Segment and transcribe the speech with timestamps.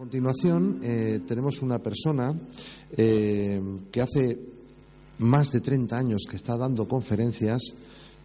[0.00, 2.34] continuación eh, tenemos una persona
[2.96, 3.60] eh,
[3.92, 4.40] que hace
[5.18, 7.60] más de 30 años que está dando conferencias.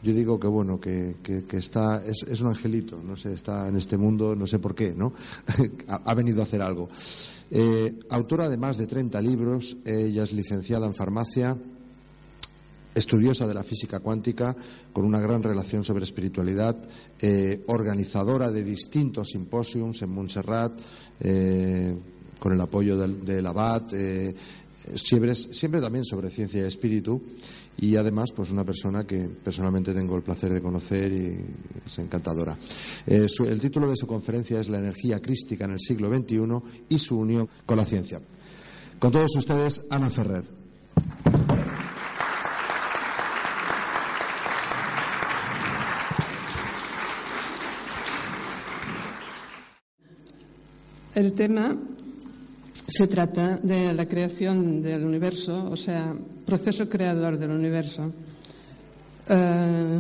[0.02, 1.18] Yo digo que bueno, que,
[1.52, 5.12] está, es, un angelito, no sé, está en este mundo, no sé por qué, ¿no?
[5.90, 6.88] ha, venido a hacer algo.
[7.52, 11.58] Eh, autora de más de 30 libros, ella es licenciada en farmacia,
[12.96, 14.56] estudiosa de la física cuántica,
[14.94, 16.78] con una gran relación sobre espiritualidad,
[17.20, 20.72] eh, organizadora de distintos simposiums en Montserrat,
[21.20, 21.94] eh,
[22.40, 24.34] con el apoyo del, abad, eh,
[24.96, 27.22] siempre, siempre, también sobre ciencia y espíritu,
[27.78, 31.38] y además, pues una persona que personalmente tengo el placer de conocer y
[31.86, 32.58] es encantadora.
[33.06, 37.20] el título de su conferencia es La energía crística en el siglo XXI y su
[37.20, 38.22] unión con la ciencia.
[38.98, 40.46] Con todos ustedes, Ana Ferrer.
[51.16, 51.74] El tema
[52.88, 56.14] se trata de la creación del universo, o sea,
[56.46, 58.12] proceso creador del universo.
[59.30, 60.00] Eh,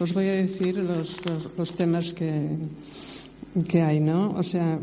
[0.00, 2.56] os voy a decir los, temas que,
[3.68, 4.30] que, hay, ¿no?
[4.30, 4.78] O sea,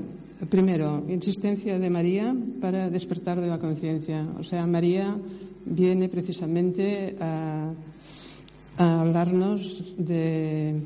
[0.47, 4.27] primero, insistencia de María para despertar de la conciencia.
[4.37, 5.17] O sea, María
[5.65, 7.73] viene precisamente a
[8.77, 10.79] hablarnos de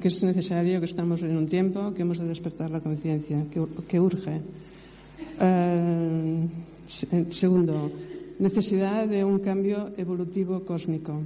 [0.00, 4.00] que es necesario que estamos en un tiempo que hemos de despertar la conciencia, que,
[4.00, 4.40] urge.
[5.40, 6.46] Eh,
[7.30, 7.90] segundo,
[8.38, 11.22] necesidad de un cambio evolutivo cósmico.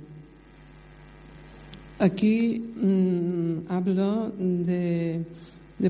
[1.99, 5.25] Aquí mm, hablo de,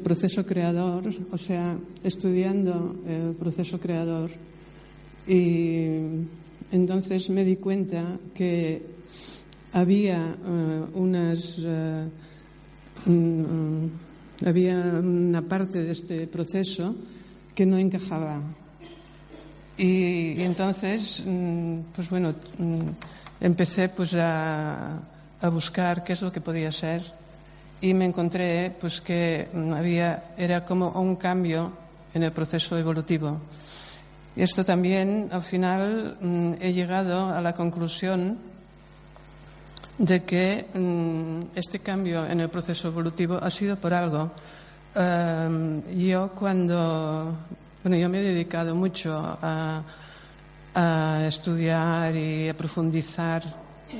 [0.02, 4.30] proceso creador, o sea, estudiando el proceso creador
[5.26, 6.24] y
[6.72, 8.82] entonces me di cuenta que
[9.72, 12.08] había eh, unas eh,
[13.06, 13.87] Mm,
[14.47, 16.94] había una parte de este proceso
[17.55, 18.41] que no encajaba.
[19.77, 22.78] Y, entonces, mm, pues bueno, mm,
[23.41, 24.99] empecé pues a,
[25.41, 27.03] a, buscar qué es lo que podía ser
[27.81, 31.72] y me encontré pues que había, era como un cambio
[32.12, 33.41] en el proceso evolutivo.
[34.37, 36.16] Y esto también, al final,
[36.60, 38.39] he llegado a la conclusión
[40.00, 44.31] de que mm, este cambio en el proceso evolutivo ha sido por algo.
[44.94, 47.37] Em, yo cuando,
[47.83, 49.83] bueno, yo me he dedicado mucho a,
[51.27, 53.43] estudiar y a profundizar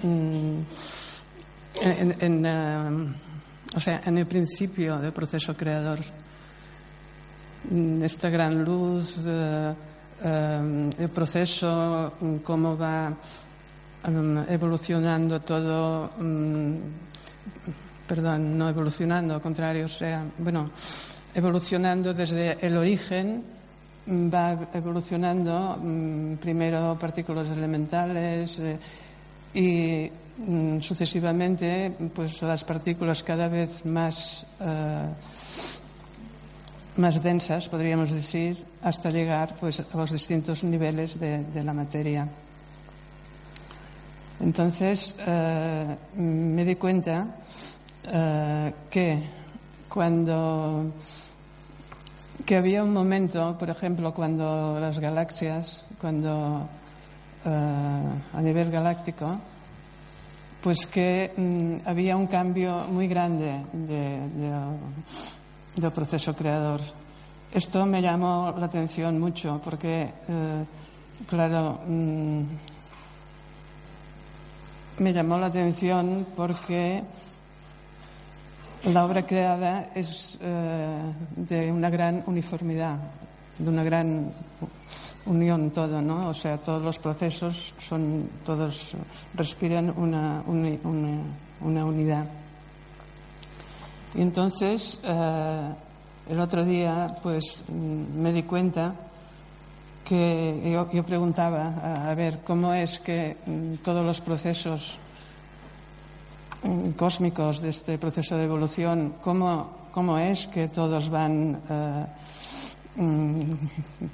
[0.03, 0.59] mm,
[1.83, 3.15] en, em,
[3.77, 5.99] o sea, en el principio del proceso creador.
[7.71, 13.13] Mm, esta gran luz, em, el proceso, cómo va
[14.49, 16.75] evolucionando todo, mm,
[18.07, 20.71] perdón, no evolucionando, al contrario, o sea, bueno,
[21.35, 23.45] evolucionando desde el origen,
[24.07, 25.79] mm, va evolucionando
[26.41, 28.79] primero partículas elementales eh,
[29.55, 30.11] y
[30.81, 35.09] sucesivamente pues las partículas cada vez más eh,
[36.97, 42.27] más densas podríamos decir hasta llegar pues a los distintos niveles de la materia
[44.41, 47.27] entonces eh, me di cuenta
[48.11, 49.23] eh, que
[49.89, 50.93] cuando
[52.47, 56.67] que había un momento, por ejemplo, cuando las galaxias, cuando
[57.45, 58.03] eh,
[58.33, 59.39] a nivel galáctico,
[60.63, 66.81] pues que mm, había un cambio muy grande del proceso creador.
[67.53, 70.09] Esto me llamó la atención mucho porque,
[71.29, 72.43] claro, mm,
[75.01, 77.03] me llamó la atención porque
[78.85, 80.99] la obra creada es eh,
[81.37, 82.99] de una gran uniformidad,
[83.59, 84.31] de una gran
[85.25, 86.29] unión todo, ¿no?
[86.29, 88.95] O sea, todos los procesos son, todos
[89.35, 92.27] respiran una, una, unidad.
[94.15, 95.71] Y entonces, eh,
[96.29, 98.95] el otro día, pues me di cuenta
[100.11, 104.99] que yo, preguntaba, a, ver, ¿cómo es que mm, todos los procesos
[106.65, 112.07] mm, cósmicos de este proceso de evolución, cómo, cómo es que todos van, eh,
[112.97, 113.41] mm,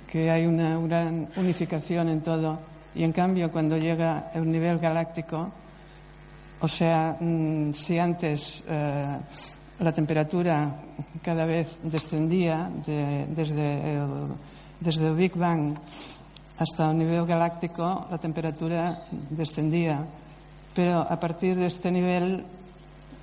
[0.06, 2.58] que hay una gran unificación en todo?
[2.94, 5.48] Y en cambio, cuando llega el nivel galáctico,
[6.60, 7.16] o sea,
[7.72, 9.16] si antes eh,
[9.80, 10.76] la temperatura
[11.22, 14.36] cada vez descendía desde el
[14.80, 15.74] desde el Big Bang
[16.58, 18.98] hasta el nivel galáctico, la temperatura
[19.30, 20.04] descendía,
[20.74, 22.44] pero a partir de este nivel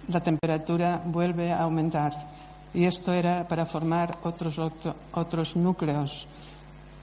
[0.08, 2.14] la temperatura vuelve a aumentar.
[2.74, 4.60] y esto era para formar otros,
[5.14, 6.28] otros núcleos.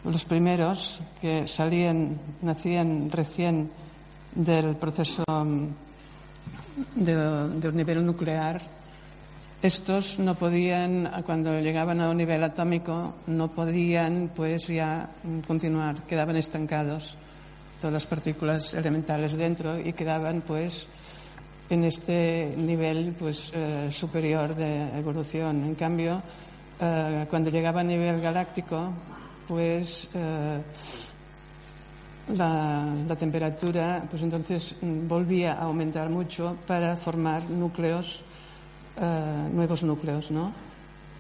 [0.05, 3.71] Los primeros que salían, nacían recién
[4.35, 5.67] del proceso mm,
[6.97, 8.61] de, de un nivel nuclear,
[9.63, 15.11] estos no podían, cuando llegaban a un nivel atómico, no podían pues ya
[15.47, 17.19] continuar, quedaban estancados
[17.79, 20.87] todas las partículas elementales dentro y quedaban pues
[21.69, 25.65] en este nivel pues eh, superior de evolución.
[25.65, 26.23] En cambio,
[26.81, 28.91] eh, cuando llegaba a nivel galáctico,
[29.47, 30.63] pues eh,
[32.35, 38.25] la, la, temperatura, pues entonces mm, volvía a aumentar mucho para formar núcleos
[38.97, 40.53] eh, nuevos núcleos, ¿no?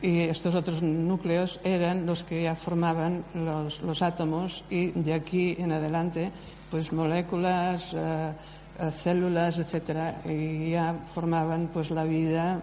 [0.02, 5.56] Y estos otros núcleos eran los que ya formaban los, los átomos y de aquí
[5.58, 6.30] en adelante,
[6.70, 8.32] pues moléculas, eh,
[8.80, 12.60] eh, células, etcétera, y ya formaban pues la vida,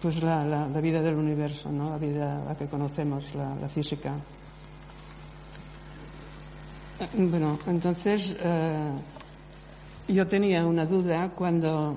[0.00, 1.90] pues la, la, vida del universo, ¿no?
[1.90, 4.12] La vida la que conocemos, la, física.
[7.14, 8.36] Bueno, entonces
[10.06, 11.96] yo tenía una duda cuando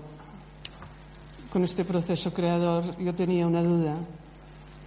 [1.53, 3.93] con este proceso creador yo tenía una duda.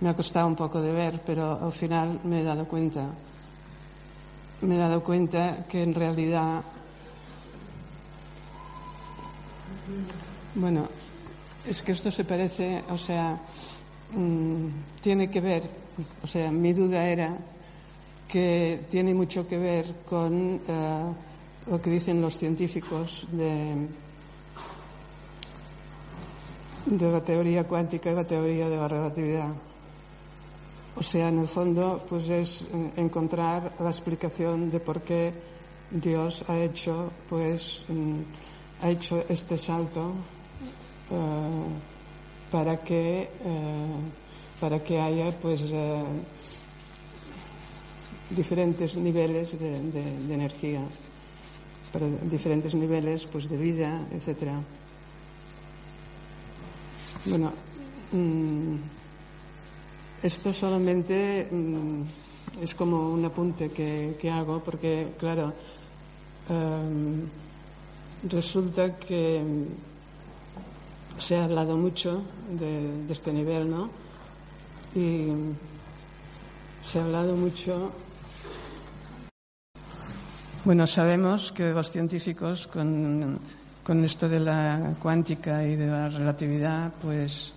[0.01, 3.07] Me ha costado un poco de ver, pero al final me he dado cuenta.
[4.63, 6.61] Me he dado cuenta que en realidad,
[10.57, 10.89] bueno,
[11.69, 13.39] es que esto se parece, o sea,
[14.17, 14.67] mmm,
[15.01, 15.63] tiene que ver,
[16.21, 17.39] o sea, mi duda era
[18.27, 23.87] que tiene mucho que ver con uh, lo que dicen los científicos de
[26.87, 29.51] de la teoría cuántica y la teoría de la relatividad.
[30.97, 35.33] O sea, en el fondo, pues es eh, encontrar la explicación de por qué
[35.91, 40.13] Dios ha hecho, pues, mm, ha hecho este salto
[41.11, 44.27] uh, para que uh,
[44.61, 45.75] para que haya, pues,
[48.31, 50.81] diferentes niveles de, de, de energía,
[51.93, 54.63] para diferentes niveles, pues, de vida, etcétera.
[57.29, 57.53] Bueno,
[58.13, 58.77] mmm,
[60.23, 62.03] esto solamente mmm,
[62.63, 65.53] es como un apunte que, que hago porque, claro,
[66.49, 67.27] um,
[68.31, 69.43] resulta que
[71.19, 73.91] se ha hablado mucho de, este nivel, ¿no?
[74.95, 75.27] Y
[76.83, 77.91] se ha hablado mucho.
[80.65, 83.39] Bueno, sabemos que los científicos con
[83.87, 87.53] con esto de la cuántica y de la relatividad, pues,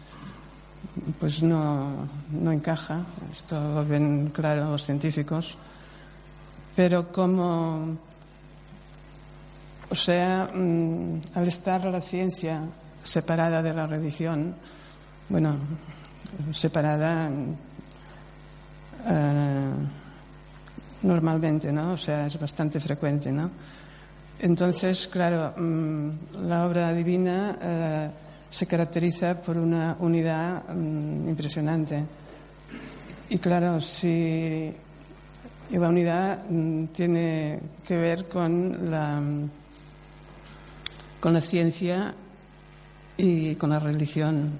[1.19, 3.01] pues no, no encaja.
[3.31, 5.57] Esto lo ven claro los científicos.
[6.75, 7.97] Pero como,
[9.89, 12.61] o sea, mmm, al estar la ciencia
[13.03, 14.53] separada de la religión,
[15.29, 15.55] bueno,
[16.51, 17.27] separada
[19.07, 19.71] eh,
[21.01, 21.93] normalmente, ¿no?
[21.93, 23.49] O sea, es bastante frecuente, ¿no?
[24.41, 28.09] Entonces, claro, mm, la obra divina eh,
[28.49, 32.05] se caracteriza por una unidad mm, impresionante.
[33.29, 34.73] Y claro, si
[35.71, 39.21] la unidad mm, tiene que ver con la,
[41.19, 42.13] con la ciencia
[43.17, 44.51] y con la religión.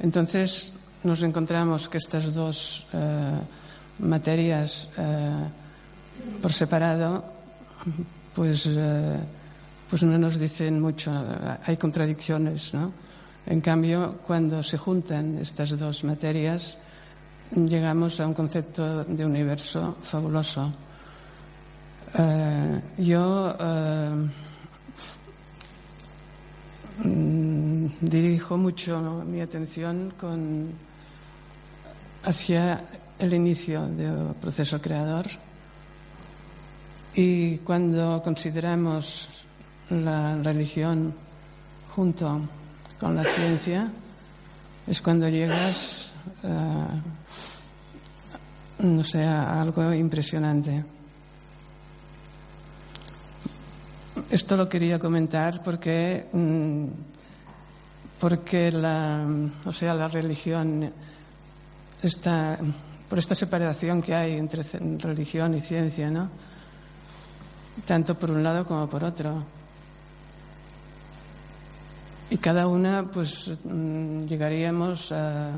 [0.00, 3.32] Entonces nos encontramos que estas dos eh,
[4.00, 5.48] materias eh,
[6.42, 7.24] por separado
[8.34, 9.18] pues, eh,
[9.88, 11.12] pues no nos dicen mucho,
[11.64, 12.92] hay contradicciones, ¿no?
[13.46, 16.78] En cambio, cuando se juntan estas dos materias,
[17.54, 20.72] llegamos a un concepto de universo fabuloso.
[22.16, 24.28] Eh, yo eh,
[28.00, 30.12] dirijo mucho mi atención
[32.24, 32.84] hacia
[33.18, 35.26] el inicio del proceso creador
[37.14, 39.44] y cuando consideramos
[39.90, 41.14] la religión
[41.94, 42.40] junto
[42.98, 43.90] con la ciencia,
[44.86, 46.98] es cuando llegas uh,
[48.78, 50.84] no sé, a algo impresionante.
[54.30, 56.84] Esto lo quería comentar porque, mm,
[58.18, 59.26] porque la,
[59.64, 60.90] o sea, la religión
[62.02, 62.58] está,
[63.08, 64.62] por esta separación que hay entre
[64.98, 66.28] religión y ciencia, ¿no?
[67.86, 69.42] Tanto por un lado como por otro.
[72.30, 75.50] Y cada una, pues, mm, llegaríamos a,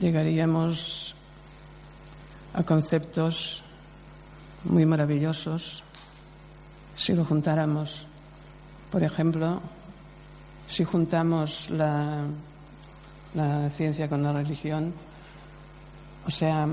[0.00, 1.14] llegaríamos
[2.54, 3.64] a conceptos
[4.64, 5.82] muy maravillosos
[6.94, 8.06] si lo juntáramos.
[8.90, 9.60] Por ejemplo,
[10.66, 12.24] si juntamos la,
[13.34, 14.92] la ciencia con la religión.
[16.26, 16.68] O sea,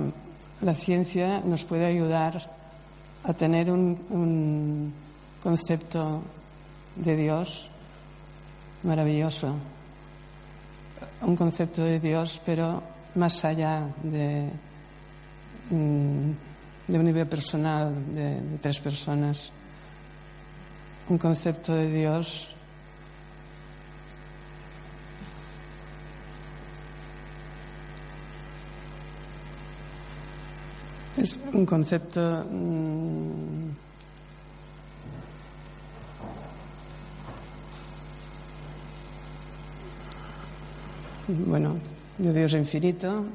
[0.62, 2.59] la ciencia nos puede ayudar
[3.24, 4.94] a tener un,
[5.42, 6.22] concepto
[6.96, 7.70] de Dios
[8.84, 9.56] maravilloso,
[11.22, 12.84] un concepto de Dios, pero
[13.16, 14.50] más allá de,
[15.70, 16.32] mm,
[16.90, 19.52] un nivel personal de tres personas,
[21.08, 22.56] un concepto de Dios
[31.20, 33.72] Es un concepto mm,
[41.46, 41.76] bueno,
[42.18, 43.26] de Dios infinito,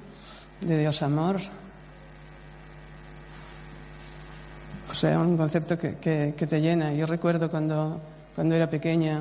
[0.63, 1.37] de Dios amor.
[4.91, 6.95] O sea, un concepto que, que, te llena.
[6.95, 8.01] Yo recuerdo cuando,
[8.35, 9.21] cuando era pequeña,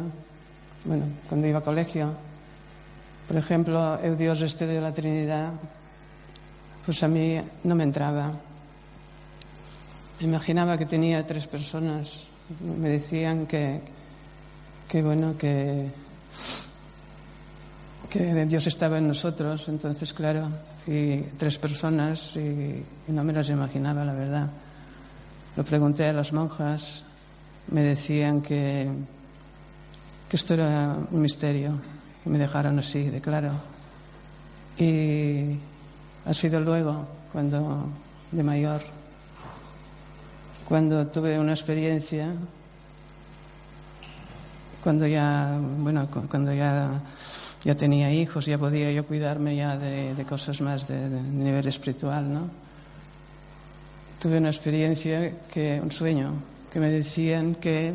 [0.86, 2.14] bueno, cuando iba a colegio,
[3.28, 5.52] por ejemplo, el Dios este de la Trinidad,
[6.86, 8.32] pues a mí no me entraba.
[10.24, 12.28] Imaginaba que tenía tres personas.
[12.80, 13.82] Me decían que,
[14.88, 15.90] que bueno, que,
[18.10, 20.48] que Dios estaba en nosotros, entonces, claro,
[20.88, 24.50] y tres personas, y, no me las imaginaba, la verdad.
[25.58, 27.04] Lo pregunté a las monjas,
[27.72, 28.90] me decían que,
[30.30, 31.80] que esto era un misterio,
[32.26, 33.52] y me dejaron así, de claro.
[34.78, 35.58] Y
[36.26, 37.90] ha sido luego, cuando
[38.32, 39.03] de mayor,
[40.68, 42.28] cuando tuve una experiencia,
[44.84, 47.02] cuando ya, bueno, cuando ya,
[47.64, 52.50] ya tenía hijos, ya podía yo cuidarme ya de, cosas más de, nivel espiritual, ¿no?
[54.20, 56.34] Tuve una experiencia que, un sueño,
[56.72, 57.94] que me decían que,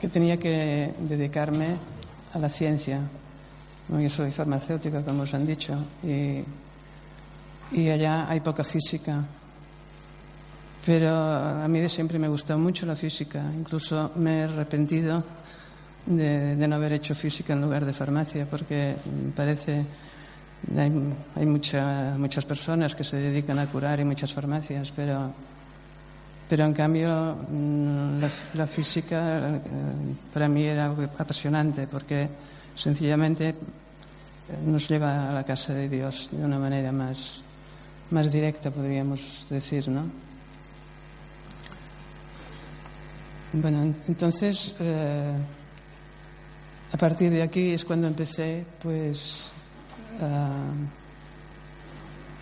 [0.00, 1.76] que tenía que dedicarme
[2.34, 3.00] a la ciencia.
[3.88, 6.44] Yo soy farmacéutica, como os han dicho, y,
[7.72, 9.24] y allá hay poca física
[10.90, 13.40] pero a mí de siempre me gustó mucho la física.
[13.56, 15.22] Incluso me he arrepentido
[16.04, 18.96] de, no haber hecho física en lugar de farmacia, porque
[19.36, 19.86] parece
[20.76, 20.90] hay,
[21.36, 25.32] hay muchas personas que se dedican a curar y muchas farmacias, pero,
[26.48, 27.38] pero en cambio
[28.54, 29.60] la, física eh,
[30.34, 30.86] para mí era
[31.18, 32.28] apasionante, porque
[32.74, 33.54] sencillamente
[34.66, 37.42] nos lleva a la casa de Dios de una manera más,
[38.10, 40.29] más directa, podríamos decir, ¿no?
[43.52, 45.32] Bueno, entonces, eh,
[46.92, 49.50] a partir de aquí es cuando empecé, pues,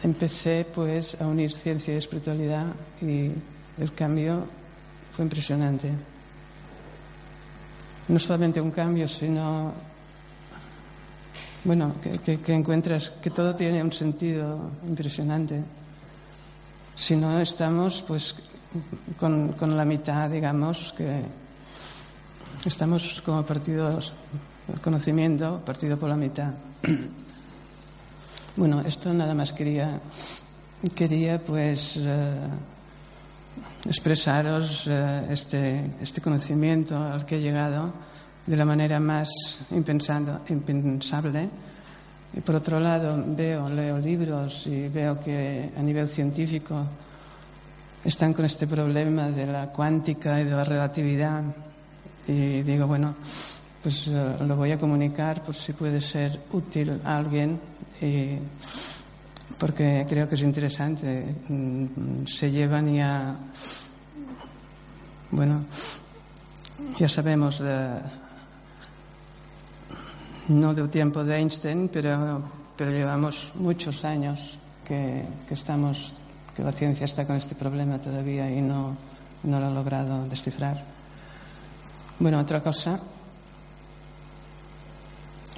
[0.02, 2.66] empecé, pues, a unir ciencia y espiritualidad
[3.00, 3.30] y
[3.80, 4.46] el cambio
[5.12, 5.90] fue impresionante.
[8.08, 9.72] No solamente un cambio, sino,
[11.64, 15.62] bueno, que, que encuentras que todo tiene un sentido impresionante.
[16.94, 18.57] Si no estamos, pues,
[19.18, 21.22] con, con la mitad, digamos, que
[22.64, 24.12] estamos como partidos,
[24.82, 26.52] conocimiento, partido por la mitad.
[28.56, 30.00] Bueno, esto nada más quería,
[30.94, 32.30] quería pues eh,
[33.86, 37.92] expresaros eh, este, este conocimiento al que he llegado
[38.44, 39.28] de la manera más
[39.70, 41.48] impensable.
[42.34, 46.84] Y por otro lado, veo, leo libros y veo que a nivel científico
[48.04, 51.42] están con este problema de la cuántica y de la relatividad.
[52.26, 53.14] Y digo, bueno,
[53.82, 57.58] pues eh, lo voy a comunicar por si puede ser útil a alguien,
[59.58, 61.34] porque creo que es interesante.
[61.48, 63.36] Mm, se llevan ya,
[65.30, 65.64] bueno,
[66.98, 67.62] ya sabemos,
[70.48, 72.42] no del tiempo de Einstein, pero,
[72.76, 76.14] pero llevamos muchos años que, que estamos
[76.58, 78.96] que la ciencia está con este problema todavía y no,
[79.44, 80.76] no lo ha logrado descifrar.
[82.18, 82.98] Bueno, otra cosa.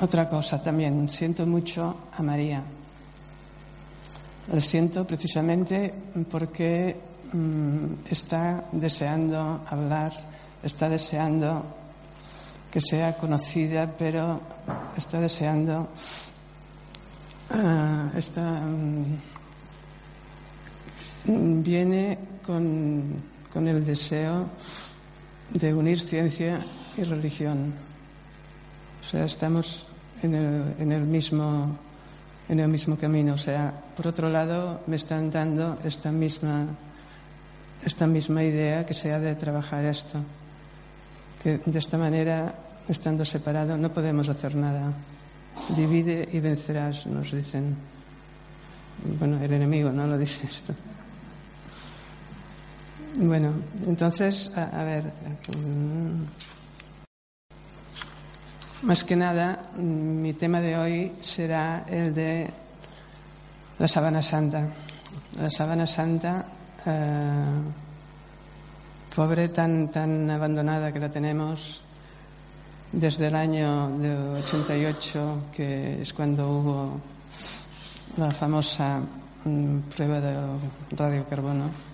[0.02, 2.62] Otra cosa también, siento mucho a María.
[4.52, 5.90] Lo siento precisamente
[6.30, 6.94] porque
[7.32, 10.12] mm, está deseando hablar,
[10.62, 11.64] está deseando
[12.70, 14.38] que sea conocida, pero
[14.98, 15.88] está deseando,
[17.54, 19.39] uh, está, mm,
[21.26, 23.22] viene con,
[23.54, 24.46] el deseo
[25.52, 26.60] de unir ciencia
[26.96, 27.72] y religión.
[29.02, 29.88] O sea, estamos
[30.22, 31.76] en el, en el, mismo,
[32.48, 33.34] en el mismo camino.
[33.34, 36.66] O sea, por otro lado, me están dando esta misma,
[37.84, 40.18] esta misma idea que se ha de trabajar esto.
[41.42, 42.54] Que de esta manera,
[42.88, 44.92] estando separados, no podemos hacer nada.
[45.76, 47.76] divide y vencerás, nos dicen.
[49.18, 50.74] Bueno, el enemigo no lo dice esto.
[53.16, 53.52] Bueno,
[53.86, 55.04] entonces, a, ver,
[55.58, 56.22] mm,
[58.86, 62.48] más que nada, mi tema de hoy será el de
[63.78, 64.64] la Sabana Santa.
[65.40, 66.46] La Sabana Santa,
[66.86, 67.44] eh,
[69.14, 71.82] pobre tan, tan abandonada que la tenemos
[72.92, 77.00] desde el año de 88, que es cuando hubo
[78.16, 79.00] la famosa
[79.44, 80.36] mm, prueba de
[80.92, 81.89] radiocarbono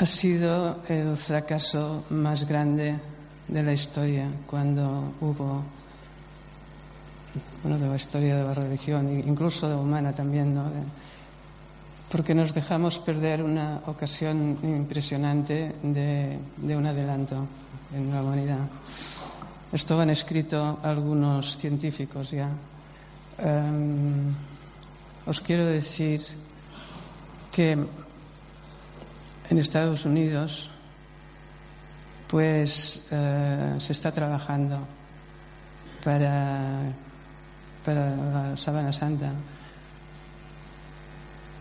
[0.00, 2.96] ha sido el fracaso más grande
[3.46, 5.62] de la historia cuando hubo,
[7.62, 10.64] bueno, de la historia de la religión, incluso de la humana también, ¿no?
[12.10, 17.46] porque nos dejamos perder una ocasión impresionante de, de un adelanto
[17.94, 18.60] en la humanidad.
[19.70, 22.48] Esto han escrito algunos científicos ya.
[23.44, 24.32] Um,
[25.26, 26.22] os quiero decir
[27.52, 27.76] que
[29.50, 30.70] en Estados Unidos,
[32.28, 34.78] pues eh, se está trabajando
[36.04, 36.82] para,
[37.84, 39.32] para la Sabana Santa.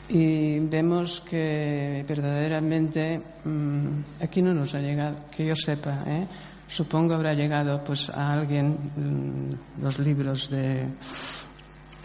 [0.10, 6.25] Y vemos que verdaderamente mm, aquí no nos ha llegado, que yo sepa, ¿eh?
[6.68, 10.85] supongo habrá llegado pues a alguien mm, los libros de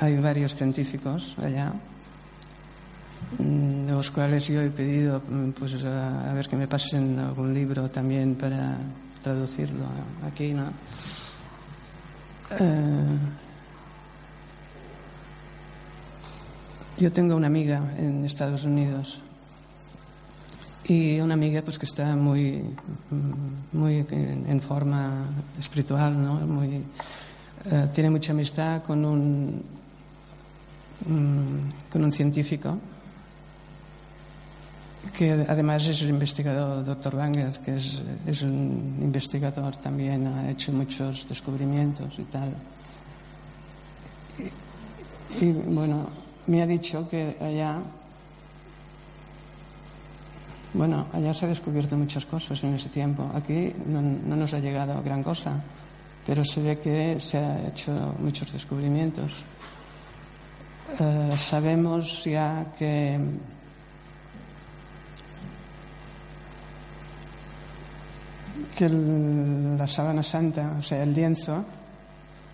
[0.01, 1.73] hay varios científicos allá
[3.39, 7.91] de los cuales yo he pedido mm, pues, a, ver que me pasen algún libro
[7.91, 8.77] también para
[9.23, 9.87] traducirlo
[10.27, 10.65] aquí, ¿no?
[12.51, 13.19] Eh,
[16.99, 19.23] yo tengo una amiga en Estados Unidos
[20.85, 22.63] y una amiga pues que está muy
[23.11, 25.25] mm, muy en, forma
[25.59, 26.35] espiritual, ¿no?
[26.35, 26.83] Muy,
[27.65, 29.63] eh, tiene mucha amistad con un
[31.91, 32.79] con un científico
[35.13, 40.73] que además es el investigador, doctor Wanger, que es, es, un investigador también, ha hecho
[40.73, 42.55] muchos descubrimientos y tal.
[45.41, 46.09] Y, bueno,
[46.47, 47.81] me ha dicho que allá,
[50.73, 53.31] bueno, allá se ha descubierto muchas cosas en ese tiempo.
[53.35, 55.61] Aquí no, no nos ha llegado gran cosa,
[56.27, 59.45] pero se ve que se han hecho muchos descubrimientos.
[60.99, 63.19] Uh, sabemos ya que
[68.77, 71.65] que la sábana santa, o sea, el lienzo,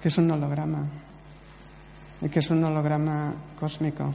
[0.01, 0.85] que es un holograma,
[2.21, 4.13] y que es un holograma cósmico.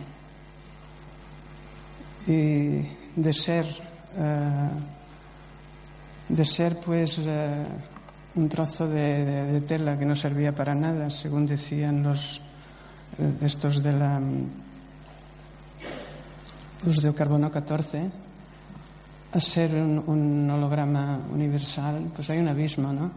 [2.27, 2.81] Y
[3.15, 3.65] de ser,
[4.17, 4.69] eh,
[6.29, 7.65] de ser pues eh,
[8.35, 12.41] un trozo de, tela que no servía para nada, según decían los
[13.17, 14.19] eh, estos de la
[16.85, 18.11] los de carbono 14,
[19.31, 23.11] a ser un, holograma universal, pues hay un abismo, ¿no?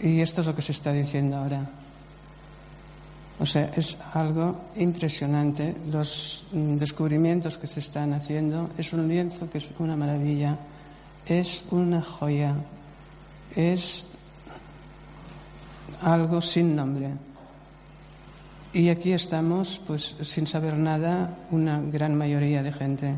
[0.00, 1.68] Y esto es lo que se está diciendo ahora.
[3.38, 5.74] O sea, es algo impresionante.
[5.90, 10.56] Los descubrimientos que se están haciendo es un lienzo que es una maravilla,
[11.26, 12.54] es una joya,
[13.54, 14.06] es
[16.02, 17.10] algo sin nombre.
[18.72, 23.14] Y aquí estamos, pues, sin saber nada, una gran mayoría de gente.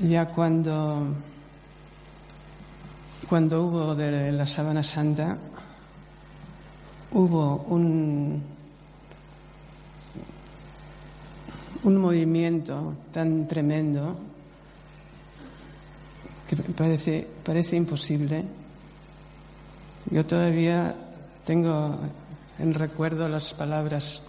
[0.00, 1.08] Ya cuando,
[3.28, 5.36] cuando hubo de la Sábana Santa,
[7.10, 8.40] hubo un,
[11.82, 14.16] un movimiento tan tremendo
[16.46, 18.44] que parece, parece imposible.
[20.12, 20.94] Yo todavía
[21.44, 21.98] tengo
[22.60, 24.22] en recuerdo las palabras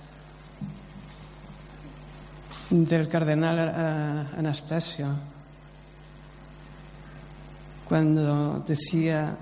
[2.72, 5.39] del cardenal eh, Anastasio
[7.90, 9.36] cuando decía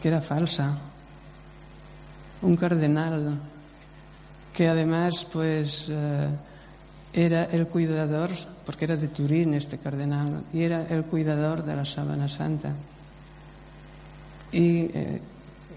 [0.00, 0.76] que era falsa.
[2.42, 3.40] Un cardenal
[4.52, 6.28] que además pues eh,
[7.14, 8.30] era el cuidador,
[8.66, 12.72] porque era de Turín este cardenal, y era el cuidador de la sábana santa.
[14.52, 15.20] Y, eh,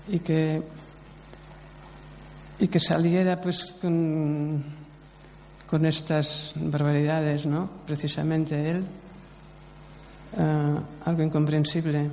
[0.09, 0.61] y que
[2.57, 4.63] y que saliera pues con,
[5.67, 7.69] con estas barbaridades, ¿no?
[7.85, 8.85] Precisamente él
[10.37, 12.09] eh, algo incomprensible.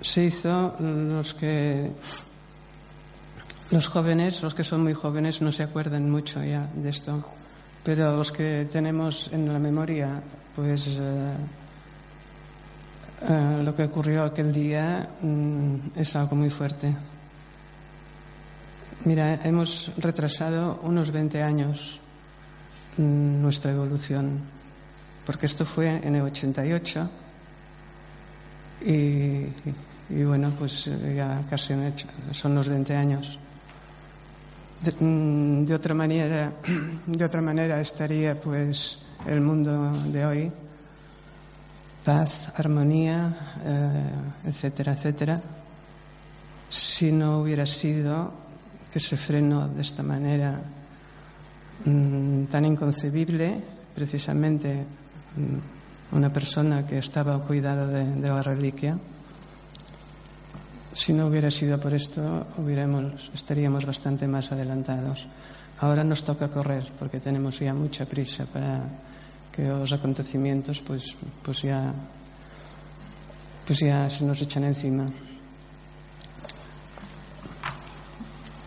[0.00, 1.90] Se hizo los que
[3.70, 7.24] los jóvenes, los que son muy jóvenes, no se acuerdan mucho ya de esto,
[7.82, 10.22] pero los que tenemos en la memoria,
[10.54, 11.32] pues eh,
[13.20, 16.94] Eh, lo que ocurrió aquel día mm, es algo muy fuerte.
[19.04, 22.00] Mira, hemos retrasado unos 20 años
[22.96, 24.38] mm, nuestra evolución,
[25.28, 27.10] porque esto fue en el 88
[28.80, 28.90] y,
[30.08, 31.74] y bueno, pues ya casi
[32.32, 33.38] son los 20 años.
[34.80, 36.50] De, mm, de, otra manera,
[37.06, 40.52] de otra manera estaría pues el mundo de hoy.
[42.02, 44.10] Paz, armonía, eh,
[44.46, 45.42] etcétera, etcétera,
[46.70, 48.32] si no hubiera sido
[48.90, 50.58] que se frenó de esta manera
[51.84, 53.60] mmm, tan inconcebible,
[53.94, 54.86] precisamente
[56.12, 58.96] una persona que estaba al cuidado de, de, la reliquia.
[60.92, 65.26] Si no hubiera sido por esto, hubiéramos, estaríamos bastante más adelantados.
[65.80, 68.82] Ahora nos toca correr porque tenemos ya mucha prisa para
[69.52, 71.92] que os acontecimientos pues, pues, ya,
[73.66, 75.06] pues ya se nos echan encima.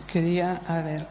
[0.06, 1.06] Quería, a ver,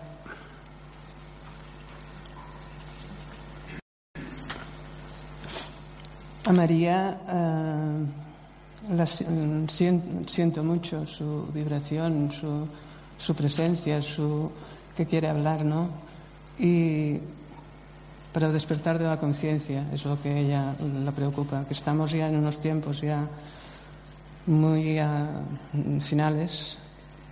[6.51, 8.05] a María eh,
[8.91, 14.51] la, siento mucho su vibración, su, presencia, su
[14.95, 15.87] que quiere hablar, ¿no?
[16.59, 17.17] Y
[18.33, 22.35] para despertar de la conciencia, es lo que ella la preocupa, que estamos ya en
[22.35, 23.25] unos tiempos ya
[24.47, 26.77] muy uh, finales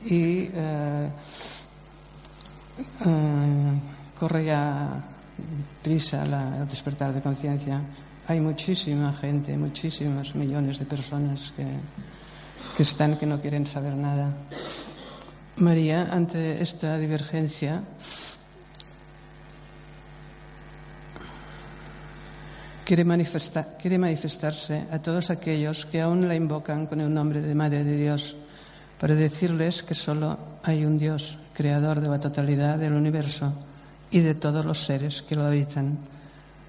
[0.06, 1.10] y uh,
[4.18, 5.04] corre ya
[5.84, 7.82] prisa la, el despertar de conciencia.
[8.30, 11.66] Hay muchísima gente, muchísimos millones de personas que,
[12.78, 14.30] están que no quieren saber nada.
[15.56, 17.82] María, ante esta divergencia,
[22.86, 23.04] quiere,
[23.82, 27.98] quiere manifestarse a todos aquellos que aún la invocan con el nombre de Madre de
[27.98, 28.36] Dios,
[29.00, 33.52] para decirles que solo hay un Dios, creador de la totalidad del universo
[34.12, 36.19] y de todos los seres que lo habitan.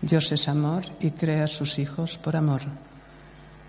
[0.02, 2.62] Dios es amor y crea a sus hijos por amor.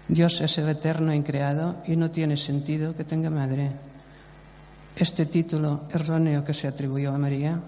[0.07, 3.71] Dios es el eterno increado y no tiene sentido que tenga madre.
[4.95, 7.59] Este título erróneo que se atribuyó a María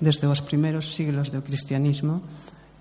[0.00, 2.22] desde los primeros siglos del cristianismo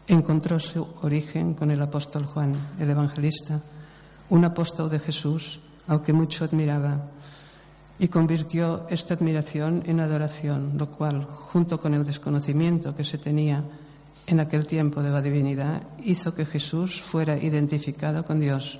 [0.08, 3.62] encontró su origen con el apóstol Juan, el evangelista,
[4.30, 7.10] un apóstol de Jesús al que mucho admiraba,
[7.98, 13.64] y convirtió esta admiración en adoración, lo cual, junto con el desconocimiento que se tenía
[14.28, 18.80] en aquel tiempo de la divinidad, hizo que Jesús fuera identificado con Dios.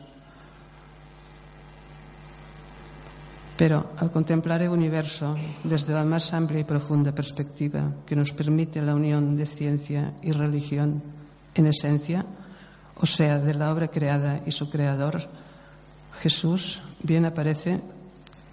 [3.58, 8.82] Pero al contemplar el universo desde la más amplia y profunda perspectiva que nos permite
[8.82, 11.02] la unión de ciencia y religión
[11.54, 12.26] en esencia,
[13.00, 15.22] o sea, de la obra creada y su creador,
[16.20, 17.80] Jesús bien aparece,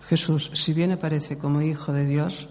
[0.09, 2.49] Jesús, si bien aparece como hijo de Dios,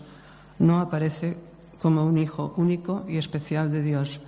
[0.59, 1.37] no aparece
[1.81, 4.19] como un hijo único y especial de Dios,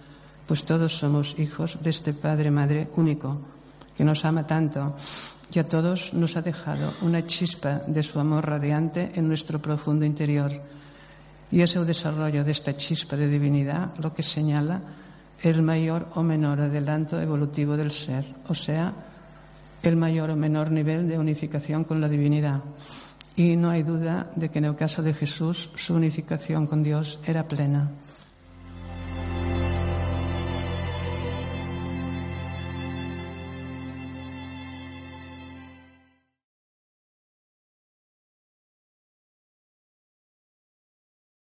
[0.47, 3.37] pues todos somos hijos de este Padre Madre único,
[3.95, 4.95] que nos ama tanto
[5.53, 10.03] y a todos nos ha dejado una chispa de su amor radiante en nuestro profundo
[10.03, 10.51] interior.
[11.51, 14.81] Y es el desarrollo de esta chispa de divinidad lo que señala
[15.43, 18.91] el mayor o menor adelanto evolutivo del ser, o sea,
[19.83, 22.61] el mayor o menor nivel de unificación con la divinidad.
[23.35, 27.19] Y no hay duda de que en el caso de Jesús su unificación con Dios
[27.25, 27.89] era plena.